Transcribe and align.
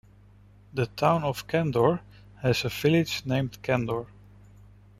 The 0.73 0.87
Town 0.87 1.23
of 1.23 1.47
Candor 1.47 2.01
has 2.41 2.65
a 2.65 2.69
village 2.69 3.23
named 3.23 3.61
Candor. 3.61 4.07